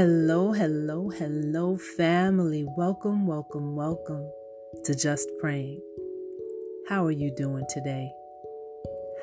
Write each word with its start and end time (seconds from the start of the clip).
Hello, 0.00 0.52
hello, 0.54 1.10
hello, 1.10 1.76
family. 1.76 2.64
Welcome, 2.74 3.26
welcome, 3.26 3.76
welcome 3.76 4.26
to 4.84 4.94
Just 4.94 5.28
Praying. 5.38 5.82
How 6.88 7.04
are 7.04 7.10
you 7.10 7.30
doing 7.36 7.66
today? 7.68 8.10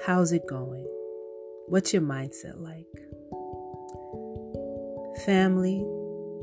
How's 0.05 0.31
it 0.33 0.45
going? 0.47 0.85
What's 1.67 1.93
your 1.93 2.03
mindset 2.03 2.61
like? 2.61 2.85
Family, 5.25 5.83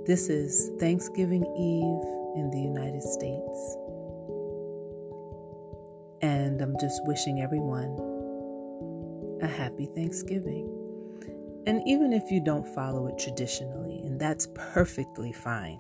this 0.05 0.29
is 0.29 0.69
Thanksgiving 0.81 1.45
Eve 1.45 2.03
in 2.37 2.51
the 2.51 2.59
United 2.59 3.05
States. 3.05 3.77
And 6.23 6.61
I'm 6.61 6.75
just 6.81 7.01
wishing 7.05 7.41
everyone 7.41 7.97
a 9.41 9.47
happy 9.47 9.89
Thanksgiving. 9.95 10.84
And 11.67 11.83
even 11.87 12.13
if 12.13 12.31
you 12.31 12.41
don't 12.41 12.67
follow 12.75 13.07
it 13.07 13.19
traditionally, 13.19 14.01
and 14.05 14.21
that's 14.21 14.49
perfectly 14.55 15.33
fine, 15.33 15.79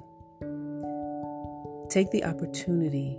take 1.90 2.10
the 2.10 2.24
opportunity 2.24 3.18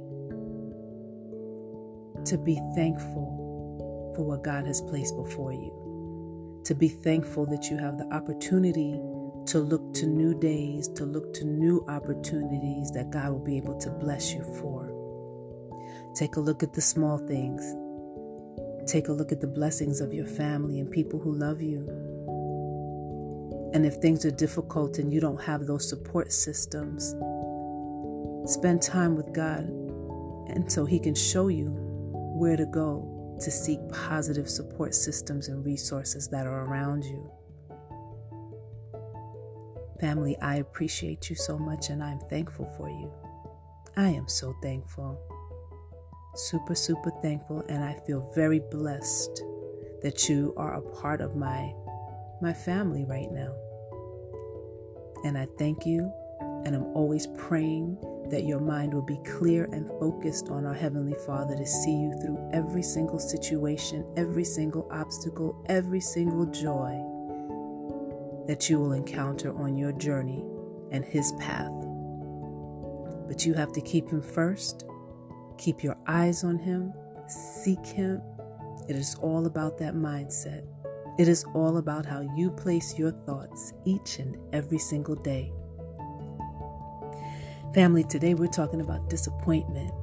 to 2.25 2.37
be 2.39 2.59
thankful 2.75 4.13
for 4.15 4.23
what 4.25 4.43
God 4.43 4.65
has 4.65 4.81
placed 4.81 5.15
before 5.15 5.53
you. 5.53 6.61
To 6.65 6.73
be 6.73 6.87
thankful 6.87 7.45
that 7.47 7.69
you 7.69 7.77
have 7.77 7.99
the 7.99 8.11
opportunity 8.11 8.99
to 9.47 9.59
look 9.59 9.93
to 9.93 10.07
new 10.07 10.33
days, 10.33 10.87
to 10.87 11.05
look 11.05 11.33
to 11.35 11.45
new 11.45 11.85
opportunities 11.87 12.89
that 12.91 13.11
God 13.11 13.31
will 13.31 13.45
be 13.45 13.57
able 13.57 13.77
to 13.79 13.91
bless 13.91 14.33
you 14.33 14.43
for. 14.59 14.91
Take 16.15 16.37
a 16.37 16.39
look 16.39 16.63
at 16.63 16.73
the 16.73 16.81
small 16.81 17.19
things. 17.19 17.61
Take 18.89 19.07
a 19.07 19.11
look 19.11 19.31
at 19.31 19.41
the 19.41 19.47
blessings 19.47 20.01
of 20.01 20.13
your 20.13 20.25
family 20.25 20.79
and 20.79 20.89
people 20.89 21.19
who 21.19 21.31
love 21.31 21.61
you. 21.61 22.04
And 23.73 23.85
if 23.85 23.95
things 23.95 24.25
are 24.25 24.31
difficult 24.31 24.99
and 24.99 25.11
you 25.11 25.19
don't 25.19 25.41
have 25.41 25.65
those 25.65 25.87
support 25.87 26.31
systems, 26.31 27.15
spend 28.49 28.81
time 28.81 29.15
with 29.15 29.33
God 29.33 29.65
and 30.49 30.71
so 30.71 30.85
He 30.85 30.99
can 30.99 31.15
show 31.15 31.47
you 31.47 31.71
where 32.37 32.55
to 32.57 32.65
go 32.65 33.37
to 33.41 33.51
seek 33.51 33.79
positive 33.89 34.49
support 34.49 34.95
systems 34.95 35.49
and 35.49 35.65
resources 35.65 36.29
that 36.29 36.47
are 36.47 36.63
around 36.65 37.03
you. 37.03 37.29
Family, 39.99 40.37
I 40.41 40.57
appreciate 40.57 41.29
you 41.29 41.35
so 41.35 41.57
much 41.57 41.89
and 41.89 42.03
I'm 42.03 42.19
thankful 42.29 42.65
for 42.77 42.89
you. 42.89 43.11
I 43.97 44.09
am 44.09 44.27
so 44.27 44.53
thankful. 44.61 45.19
Super, 46.35 46.75
super 46.75 47.11
thankful, 47.21 47.63
and 47.69 47.81
I 47.81 47.93
feel 48.05 48.29
very 48.35 48.59
blessed 48.59 49.41
that 50.01 50.27
you 50.27 50.53
are 50.57 50.73
a 50.73 50.81
part 50.81 51.21
of 51.21 51.37
my 51.37 51.73
my 52.45 52.53
family 52.53 53.03
right 53.05 53.31
now. 53.31 53.55
And 55.23 55.35
I 55.35 55.47
thank 55.57 55.83
you, 55.83 56.13
and 56.63 56.75
I'm 56.75 56.85
always 56.93 57.25
praying 57.25 57.97
that 58.29 58.43
your 58.43 58.59
mind 58.59 58.93
will 58.93 59.01
be 59.01 59.19
clear 59.25 59.65
and 59.71 59.89
focused 59.99 60.49
on 60.49 60.63
our 60.63 60.73
Heavenly 60.75 61.15
Father 61.25 61.55
to 61.55 61.65
see 61.65 61.95
you 61.95 62.13
through 62.21 62.51
every 62.53 62.83
single 62.83 63.17
situation, 63.17 64.05
every 64.15 64.43
single 64.43 64.87
obstacle, 64.91 65.65
every 65.69 65.99
single 65.99 66.45
joy 66.45 66.91
that 68.47 68.69
you 68.69 68.79
will 68.79 68.91
encounter 68.91 69.51
on 69.57 69.75
your 69.75 69.93
journey 69.93 70.45
and 70.91 71.03
His 71.03 71.31
path. 71.39 71.73
But 73.27 73.43
you 73.43 73.55
have 73.55 73.71
to 73.73 73.81
keep 73.81 74.07
Him 74.09 74.21
first, 74.21 74.85
keep 75.57 75.83
your 75.83 75.97
eyes 76.05 76.43
on 76.43 76.59
Him, 76.59 76.93
seek 77.27 77.83
Him. 77.87 78.21
It 78.87 78.95
is 78.95 79.15
all 79.15 79.47
about 79.47 79.79
that 79.79 79.95
mindset. 79.95 80.74
It 81.17 81.29
is 81.29 81.45
all 81.53 81.77
about 81.77 82.05
how 82.05 82.19
you 82.35 82.51
place 82.51 82.99
your 82.99 83.11
thoughts 83.11 83.71
each 83.85 84.19
and 84.19 84.35
every 84.53 84.77
single 84.77 85.15
day. 85.15 85.53
Family, 87.73 88.03
today 88.03 88.33
we're 88.33 88.47
talking 88.47 88.81
about 88.81 89.09
disappointment. 89.09 89.93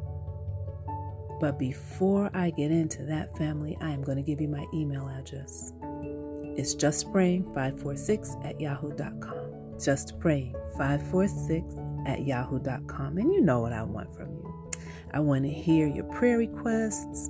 But 1.39 1.59
before 1.59 2.31
I 2.33 2.49
get 2.51 2.71
into 2.71 3.03
that, 3.05 3.37
family, 3.37 3.77
I 3.83 3.91
am 3.91 4.01
going 4.03 4.17
to 4.17 4.23
give 4.23 4.41
you 4.41 4.49
my 4.49 4.65
email 4.73 5.07
address. 5.09 5.75
It's 6.57 6.75
justpraying546 6.75 8.47
at 8.47 8.59
yahoo.com. 8.59 9.77
Justpraying546 9.77 12.09
at 12.09 12.27
yahoo.com. 12.27 13.19
And 13.19 13.31
you 13.33 13.43
know 13.43 13.61
what 13.61 13.75
I 13.75 13.83
want 13.83 14.15
from 14.15 14.31
you. 14.31 14.71
I 15.13 15.21
want 15.21 15.45
to 15.45 15.51
hear 15.51 15.87
your 15.87 16.05
prayer 16.05 16.39
requests 16.39 17.29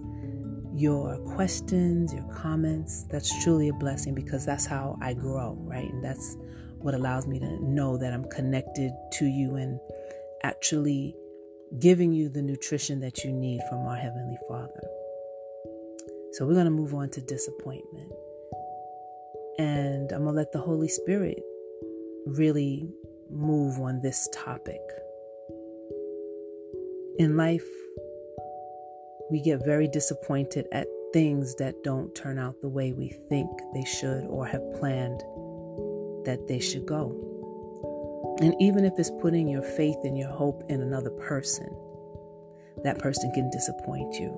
your 0.72 1.18
questions, 1.34 2.12
your 2.12 2.24
comments. 2.34 3.04
That's 3.04 3.42
truly 3.42 3.68
a 3.68 3.74
blessing 3.74 4.14
because 4.14 4.46
that's 4.46 4.66
how 4.66 4.98
I 5.00 5.14
grow, 5.14 5.56
right? 5.60 5.90
And 5.90 6.02
that's 6.02 6.36
what 6.78 6.94
allows 6.94 7.26
me 7.26 7.38
to 7.38 7.64
know 7.64 7.96
that 7.98 8.12
I'm 8.12 8.24
connected 8.30 8.92
to 9.12 9.26
you 9.26 9.56
and 9.56 9.78
actually 10.42 11.14
giving 11.78 12.12
you 12.12 12.28
the 12.28 12.42
nutrition 12.42 13.00
that 13.00 13.24
you 13.24 13.32
need 13.32 13.60
from 13.68 13.86
our 13.86 13.96
Heavenly 13.96 14.38
Father. 14.48 14.82
So 16.32 16.46
we're 16.46 16.54
going 16.54 16.64
to 16.64 16.70
move 16.70 16.94
on 16.94 17.10
to 17.10 17.20
disappointment. 17.20 18.10
And 19.58 20.10
I'm 20.12 20.22
going 20.22 20.34
to 20.34 20.38
let 20.38 20.52
the 20.52 20.60
Holy 20.60 20.88
Spirit 20.88 21.42
really 22.26 22.88
move 23.30 23.78
on 23.78 24.00
this 24.00 24.28
topic. 24.32 24.80
In 27.18 27.36
life, 27.36 27.66
we 29.32 29.40
get 29.40 29.64
very 29.64 29.88
disappointed 29.88 30.68
at 30.72 30.86
things 31.14 31.54
that 31.54 31.82
don't 31.82 32.14
turn 32.14 32.38
out 32.38 32.60
the 32.60 32.68
way 32.68 32.92
we 32.92 33.08
think 33.30 33.48
they 33.72 33.82
should 33.82 34.26
or 34.26 34.46
have 34.46 34.60
planned 34.74 35.20
that 36.26 36.44
they 36.48 36.60
should 36.60 36.84
go. 36.84 38.36
And 38.42 38.54
even 38.60 38.84
if 38.84 38.92
it's 38.98 39.10
putting 39.22 39.48
your 39.48 39.62
faith 39.62 39.96
and 40.04 40.18
your 40.18 40.28
hope 40.28 40.62
in 40.68 40.82
another 40.82 41.08
person, 41.08 41.74
that 42.84 42.98
person 42.98 43.32
can 43.32 43.48
disappoint 43.48 44.16
you. 44.16 44.36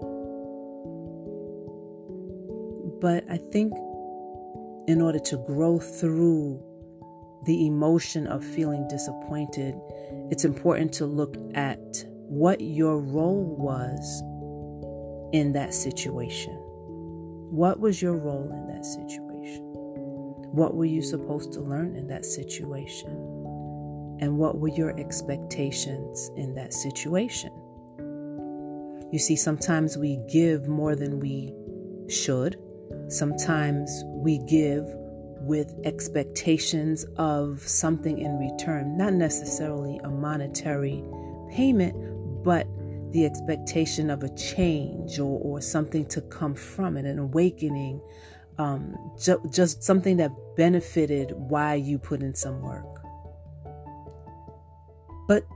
But 3.01 3.25
I 3.29 3.39
think 3.39 3.73
in 4.87 5.03
order 5.03 5.19
to 5.19 5.39
grow 5.39 5.81
through 5.81 6.63
the 7.47 7.67
emotion 7.67 8.29
of 8.29 8.45
feeling 8.45 8.87
disappointed, 8.87 9.75
it's 10.31 10.45
important 10.45 10.93
to 10.95 11.07
look 11.07 11.37
at 11.55 12.05
what 12.29 12.61
your 12.61 12.99
role 12.99 13.57
was 13.59 14.23
in 15.35 15.53
that 15.53 15.75
situation? 15.75 16.55
What 17.51 17.81
was 17.81 18.01
your 18.01 18.17
role 18.17 18.49
in 18.53 18.69
that 18.69 18.87
situation? 18.87 19.65
What 20.53 20.77
were 20.77 20.85
you 20.85 21.03
supposed 21.03 21.53
to 21.55 21.61
learn 21.61 21.97
in 21.97 22.07
that 22.07 22.25
situation? 22.25 23.11
And 24.21 24.39
what 24.39 24.61
were 24.61 24.69
your 24.69 24.97
expectations 24.97 26.31
in 26.37 26.55
that 26.55 26.73
situation? 26.73 27.51
You 29.11 29.19
see, 29.19 29.35
sometimes 29.35 29.99
we 29.99 30.21
give 30.29 30.69
more 30.69 30.95
than 30.95 31.19
we 31.19 31.53
should. 32.09 32.57
Sometimes 33.09 34.05
we 34.07 34.39
give 34.39 34.85
with 35.41 35.75
expectations 35.85 37.05
of 37.17 37.61
something 37.61 38.19
in 38.19 38.39
return, 38.39 38.97
not 38.97 39.15
necessarily 39.15 39.99
a 40.05 40.09
monetary 40.09 41.03
payment, 41.51 42.45
but 42.45 42.69
the 43.15 43.25
expectation 43.25 44.11
of 44.11 44.25
a 44.25 44.29
change 44.35 45.21
or, 45.21 45.39
or 45.41 45.61
something 45.61 46.05
to 46.05 46.21
come 46.21 46.53
from 46.53 46.97
it, 46.97 47.05
an 47.05 47.21
awakening, 47.21 48.01
um, 48.59 48.97
ju- 49.23 49.41
just 49.51 49.85
something 49.85 50.17
that 50.17 50.33
benefited 50.57 51.31
why 51.33 51.75
you 51.75 51.97
put 51.97 52.23
in 52.23 52.35
some 52.35 52.61
work. 52.61 53.01
But 55.29 55.47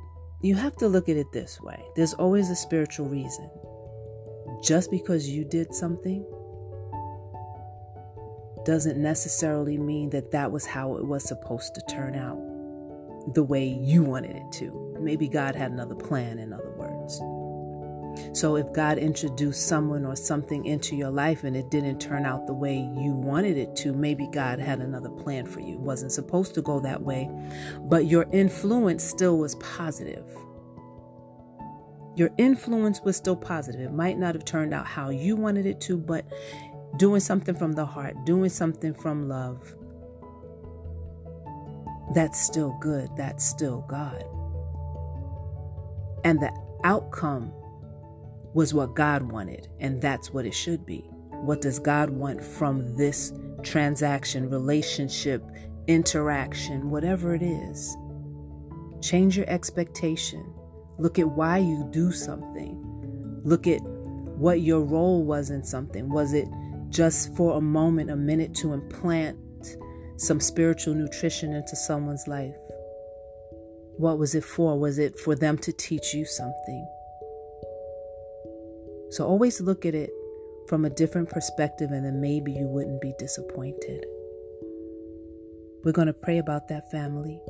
you 0.40 0.54
have 0.54 0.76
to 0.76 0.86
look 0.86 1.08
at 1.08 1.16
it 1.16 1.32
this 1.32 1.60
way 1.60 1.82
there's 1.96 2.14
always 2.14 2.48
a 2.48 2.56
spiritual 2.56 3.08
reason. 3.08 3.50
Just 4.62 4.90
because 4.90 5.28
you 5.28 5.44
did 5.44 5.74
something 5.74 6.24
doesn't 8.64 9.00
necessarily 9.00 9.78
mean 9.78 10.10
that 10.10 10.30
that 10.30 10.52
was 10.52 10.64
how 10.64 10.94
it 10.94 11.04
was 11.04 11.24
supposed 11.24 11.74
to 11.74 11.82
turn 11.90 12.14
out 12.14 12.38
the 13.34 13.42
way 13.42 13.66
you 13.66 14.04
wanted 14.04 14.36
it 14.36 14.52
to. 14.52 14.96
Maybe 15.00 15.28
God 15.28 15.56
had 15.56 15.72
another 15.72 15.94
plan, 15.94 16.38
in 16.38 16.52
other 16.52 16.64
words. 16.64 16.67
So 18.32 18.56
if 18.56 18.72
God 18.72 18.98
introduced 18.98 19.66
someone 19.66 20.04
or 20.04 20.16
something 20.16 20.64
into 20.64 20.96
your 20.96 21.10
life 21.10 21.44
and 21.44 21.56
it 21.56 21.70
didn't 21.70 22.00
turn 22.00 22.24
out 22.24 22.46
the 22.46 22.54
way 22.54 22.76
you 22.76 23.12
wanted 23.12 23.56
it 23.56 23.76
to, 23.76 23.92
maybe 23.92 24.28
God 24.32 24.58
had 24.58 24.80
another 24.80 25.10
plan 25.10 25.46
for 25.46 25.60
you. 25.60 25.74
It 25.74 25.80
wasn't 25.80 26.12
supposed 26.12 26.54
to 26.54 26.62
go 26.62 26.80
that 26.80 27.02
way, 27.02 27.30
but 27.80 28.06
your 28.06 28.26
influence 28.32 29.04
still 29.04 29.38
was 29.38 29.54
positive. 29.56 30.24
Your 32.16 32.30
influence 32.36 33.00
was 33.00 33.16
still 33.16 33.36
positive. 33.36 33.80
It 33.80 33.92
might 33.92 34.18
not 34.18 34.34
have 34.34 34.44
turned 34.44 34.74
out 34.74 34.86
how 34.86 35.10
you 35.10 35.36
wanted 35.36 35.66
it 35.66 35.80
to, 35.82 35.96
but 35.96 36.24
doing 36.96 37.20
something 37.20 37.54
from 37.54 37.72
the 37.72 37.86
heart, 37.86 38.16
doing 38.24 38.50
something 38.50 38.92
from 38.94 39.28
love, 39.28 39.74
that's 42.14 42.40
still 42.40 42.76
good. 42.80 43.10
That's 43.16 43.44
still 43.44 43.84
God. 43.88 44.24
And 46.24 46.40
the 46.40 46.52
outcome 46.84 47.52
was 48.54 48.74
what 48.74 48.94
God 48.94 49.22
wanted, 49.22 49.68
and 49.80 50.00
that's 50.00 50.32
what 50.32 50.46
it 50.46 50.54
should 50.54 50.84
be. 50.86 51.04
What 51.30 51.60
does 51.60 51.78
God 51.78 52.10
want 52.10 52.42
from 52.42 52.96
this 52.96 53.32
transaction, 53.62 54.50
relationship, 54.50 55.42
interaction, 55.86 56.90
whatever 56.90 57.34
it 57.34 57.42
is. 57.42 57.96
Change 59.00 59.36
your 59.36 59.48
expectation. 59.48 60.54
Look 60.98 61.18
at 61.18 61.28
why 61.28 61.58
you 61.58 61.88
do 61.90 62.12
something. 62.12 62.84
Look 63.44 63.66
at 63.66 63.80
what 63.82 64.60
your 64.60 64.80
role 64.80 65.24
was 65.24 65.50
in 65.50 65.64
something. 65.64 66.08
Was 66.10 66.34
it 66.34 66.48
just 66.90 67.34
for 67.36 67.56
a 67.56 67.60
moment, 67.60 68.10
a 68.10 68.16
minute 68.16 68.54
to 68.56 68.72
implant 68.72 69.38
some 70.16 70.40
spiritual 70.40 70.94
nutrition 70.94 71.52
into 71.52 71.76
someone's 71.76 72.26
life? 72.26 72.56
What 73.96 74.18
was 74.18 74.34
it 74.34 74.44
for? 74.44 74.78
Was 74.78 74.98
it 74.98 75.18
for 75.18 75.34
them 75.34 75.58
to 75.58 75.72
teach 75.72 76.14
you 76.14 76.24
something? 76.24 76.86
So 79.10 79.26
always 79.26 79.60
look 79.60 79.86
at 79.86 79.94
it 79.94 80.10
from 80.68 80.84
a 80.84 80.90
different 80.90 81.30
perspective, 81.30 81.90
and 81.90 82.04
then 82.04 82.20
maybe 82.20 82.52
you 82.52 82.66
wouldn't 82.66 83.00
be 83.00 83.14
disappointed. 83.18 84.04
We're 85.84 85.92
going 85.92 86.08
to 86.08 86.12
pray 86.12 86.38
about 86.38 86.68
that 86.68 86.90
family. 86.90 87.40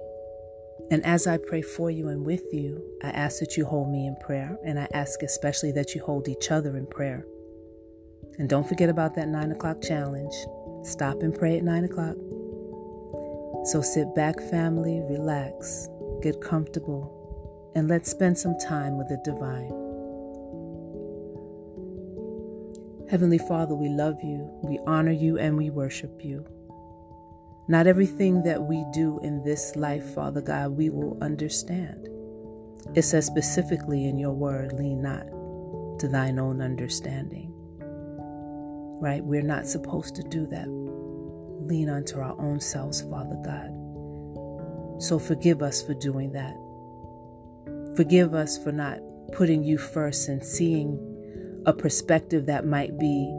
And 0.90 1.04
as 1.04 1.26
I 1.26 1.38
pray 1.38 1.62
for 1.62 1.90
you 1.90 2.08
and 2.08 2.24
with 2.24 2.44
you, 2.52 2.82
I 3.02 3.08
ask 3.10 3.40
that 3.40 3.56
you 3.56 3.64
hold 3.64 3.90
me 3.90 4.06
in 4.06 4.16
prayer, 4.24 4.56
and 4.64 4.78
I 4.78 4.88
ask 4.92 5.22
especially 5.22 5.72
that 5.72 5.94
you 5.94 6.02
hold 6.02 6.28
each 6.28 6.50
other 6.50 6.76
in 6.76 6.86
prayer. 6.86 7.26
And 8.38 8.48
don't 8.48 8.68
forget 8.68 8.88
about 8.88 9.16
that 9.16 9.28
nine 9.28 9.50
o'clock 9.50 9.82
challenge. 9.82 10.34
Stop 10.84 11.22
and 11.22 11.34
pray 11.34 11.56
at 11.58 11.64
nine 11.64 11.84
o'clock. 11.84 12.16
So 13.64 13.82
sit 13.82 14.14
back, 14.14 14.40
family, 14.40 15.02
relax, 15.10 15.88
get 16.22 16.40
comfortable, 16.40 17.72
and 17.74 17.88
let's 17.88 18.10
spend 18.10 18.38
some 18.38 18.56
time 18.58 18.96
with 18.96 19.08
the 19.08 19.20
divine. 19.24 19.87
Heavenly 23.10 23.38
Father, 23.38 23.74
we 23.74 23.88
love 23.88 24.22
you, 24.22 24.50
we 24.62 24.78
honor 24.86 25.12
you, 25.12 25.38
and 25.38 25.56
we 25.56 25.70
worship 25.70 26.22
you. 26.22 26.46
Not 27.66 27.86
everything 27.86 28.42
that 28.42 28.62
we 28.62 28.84
do 28.92 29.18
in 29.22 29.42
this 29.42 29.76
life, 29.76 30.04
Father 30.14 30.42
God, 30.42 30.72
we 30.72 30.90
will 30.90 31.16
understand. 31.22 32.06
It 32.94 33.02
says 33.02 33.24
specifically 33.24 34.06
in 34.06 34.18
your 34.18 34.32
word, 34.32 34.74
lean 34.74 35.00
not 35.00 35.26
to 36.00 36.08
thine 36.08 36.38
own 36.38 36.60
understanding. 36.60 37.50
Right? 39.00 39.24
We're 39.24 39.40
not 39.40 39.66
supposed 39.66 40.14
to 40.16 40.22
do 40.22 40.46
that. 40.48 40.68
Lean 40.68 41.88
unto 41.88 42.20
our 42.20 42.38
own 42.38 42.60
selves, 42.60 43.00
Father 43.00 43.40
God. 43.42 43.72
So 45.02 45.18
forgive 45.18 45.62
us 45.62 45.82
for 45.82 45.94
doing 45.94 46.32
that. 46.32 46.54
Forgive 47.96 48.34
us 48.34 48.62
for 48.62 48.70
not 48.70 48.98
putting 49.32 49.64
you 49.64 49.78
first 49.78 50.28
and 50.28 50.44
seeing 50.44 51.07
a 51.66 51.72
perspective 51.72 52.46
that 52.46 52.66
might 52.66 52.98
be 52.98 53.34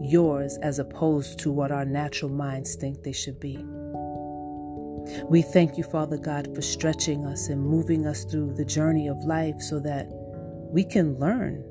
yours 0.00 0.58
as 0.62 0.78
opposed 0.78 1.38
to 1.40 1.50
what 1.50 1.70
our 1.70 1.84
natural 1.84 2.30
minds 2.30 2.74
think 2.74 3.02
they 3.02 3.12
should 3.12 3.38
be. 3.38 3.58
We 5.28 5.42
thank 5.42 5.76
you, 5.76 5.84
Father 5.84 6.16
God, 6.16 6.54
for 6.54 6.62
stretching 6.62 7.26
us 7.26 7.48
and 7.48 7.60
moving 7.60 8.06
us 8.06 8.24
through 8.24 8.54
the 8.54 8.64
journey 8.64 9.08
of 9.08 9.18
life 9.18 9.60
so 9.60 9.80
that 9.80 10.06
we 10.70 10.84
can 10.84 11.18
learn. 11.18 11.64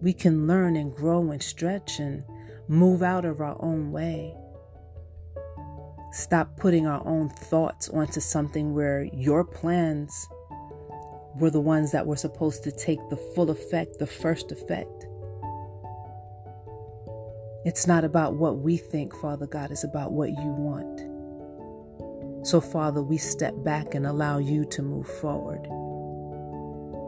We 0.00 0.12
can 0.12 0.46
learn 0.46 0.76
and 0.76 0.94
grow 0.94 1.30
and 1.30 1.42
stretch 1.42 1.98
and 1.98 2.24
move 2.68 3.02
out 3.02 3.24
of 3.24 3.40
our 3.40 3.56
own 3.60 3.92
way. 3.92 4.34
Stop 6.12 6.56
putting 6.56 6.86
our 6.86 7.06
own 7.06 7.28
thoughts 7.28 7.88
onto 7.88 8.20
something 8.20 8.74
where 8.74 9.04
your 9.12 9.44
plans 9.44 10.28
were 11.38 11.50
the 11.50 11.60
ones 11.60 11.92
that 11.92 12.06
were 12.06 12.16
supposed 12.16 12.62
to 12.64 12.72
take 12.72 13.00
the 13.10 13.16
full 13.16 13.50
effect, 13.50 13.98
the 13.98 14.06
first 14.06 14.52
effect. 14.52 15.06
It's 17.64 17.86
not 17.86 18.04
about 18.04 18.34
what 18.34 18.58
we 18.58 18.76
think, 18.76 19.14
Father 19.16 19.46
God, 19.46 19.70
it's 19.70 19.84
about 19.84 20.12
what 20.12 20.28
you 20.28 20.36
want. 20.36 21.00
So, 22.46 22.60
Father, 22.60 23.02
we 23.02 23.16
step 23.16 23.54
back 23.64 23.94
and 23.94 24.06
allow 24.06 24.36
you 24.36 24.66
to 24.66 24.82
move 24.82 25.08
forward. 25.08 25.66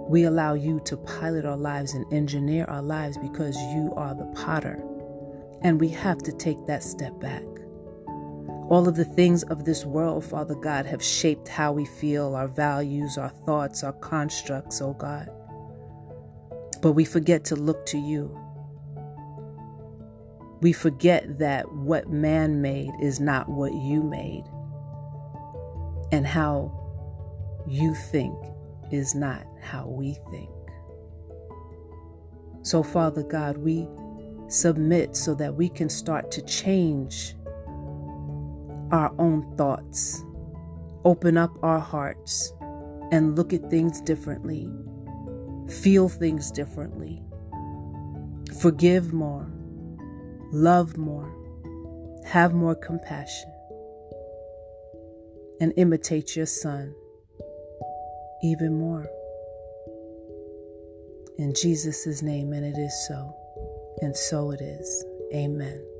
We 0.08 0.24
allow 0.24 0.54
you 0.54 0.80
to 0.86 0.96
pilot 0.96 1.44
our 1.44 1.58
lives 1.58 1.92
and 1.92 2.10
engineer 2.12 2.64
our 2.66 2.80
lives 2.80 3.18
because 3.18 3.56
you 3.74 3.92
are 3.96 4.14
the 4.14 4.32
potter. 4.34 4.82
And 5.62 5.78
we 5.78 5.88
have 5.88 6.18
to 6.18 6.32
take 6.32 6.64
that 6.66 6.82
step 6.82 7.18
back. 7.20 7.42
All 8.68 8.88
of 8.88 8.96
the 8.96 9.04
things 9.04 9.42
of 9.44 9.64
this 9.64 9.84
world, 9.84 10.24
Father 10.24 10.54
God, 10.54 10.86
have 10.86 11.02
shaped 11.02 11.48
how 11.48 11.72
we 11.72 11.84
feel, 11.84 12.34
our 12.34 12.48
values, 12.48 13.16
our 13.16 13.28
thoughts, 13.28 13.84
our 13.84 13.92
constructs, 13.92 14.80
oh 14.82 14.94
God. 14.94 15.30
But 16.82 16.92
we 16.92 17.04
forget 17.04 17.44
to 17.46 17.56
look 17.56 17.86
to 17.86 17.98
you 17.98 18.36
we 20.60 20.72
forget 20.72 21.38
that 21.38 21.70
what 21.70 22.08
man 22.08 22.62
made 22.62 22.90
is 23.00 23.20
not 23.20 23.48
what 23.48 23.74
you 23.74 24.02
made, 24.02 24.44
and 26.12 26.26
how 26.26 26.72
you 27.66 27.94
think 27.94 28.34
is 28.90 29.14
not 29.14 29.46
how 29.60 29.86
we 29.86 30.16
think. 30.30 30.50
So, 32.62 32.82
Father 32.82 33.22
God, 33.22 33.58
we 33.58 33.86
submit 34.48 35.14
so 35.14 35.34
that 35.34 35.54
we 35.54 35.68
can 35.68 35.88
start 35.88 36.30
to 36.32 36.42
change 36.42 37.34
our 38.92 39.14
own 39.18 39.56
thoughts, 39.56 40.24
open 41.04 41.36
up 41.36 41.56
our 41.62 41.80
hearts, 41.80 42.52
and 43.12 43.36
look 43.36 43.52
at 43.52 43.70
things 43.70 44.00
differently, 44.00 44.68
feel 45.68 46.08
things 46.08 46.50
differently, 46.50 47.22
forgive 48.60 49.12
more 49.12 49.50
love 50.52 50.96
more, 50.96 51.32
have 52.24 52.54
more 52.54 52.74
compassion, 52.74 53.52
and 55.60 55.72
imitate 55.76 56.36
your 56.36 56.46
Son 56.46 56.94
even 58.42 58.78
more. 58.78 59.06
In 61.38 61.54
Jesus' 61.54 62.22
name, 62.22 62.52
and 62.52 62.64
it 62.64 62.78
is 62.78 63.06
so, 63.08 63.34
and 64.00 64.16
so 64.16 64.50
it 64.50 64.60
is. 64.60 65.04
Amen. 65.34 65.95